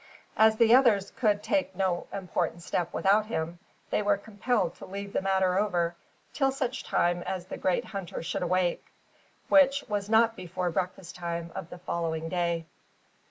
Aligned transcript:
As 0.35 0.55
the 0.57 0.73
others 0.73 1.11
could 1.11 1.43
take 1.43 1.75
no 1.75 2.07
important 2.11 2.63
step 2.63 2.91
without 2.91 3.27
him, 3.27 3.59
they 3.91 4.01
were 4.01 4.17
compelled 4.17 4.73
to 4.77 4.85
leave 4.87 5.13
the 5.13 5.21
matter 5.21 5.59
over, 5.59 5.95
till 6.33 6.51
such 6.51 6.83
time 6.83 7.21
as 7.21 7.45
the 7.45 7.57
great 7.59 7.85
hunter 7.85 8.23
should 8.23 8.41
awake, 8.41 8.83
which 9.47 9.85
was 9.87 10.09
not 10.09 10.35
before 10.35 10.71
breakfast 10.71 11.15
time 11.15 11.51
of 11.53 11.69
the 11.69 11.77
following 11.77 12.29
day. 12.29 12.65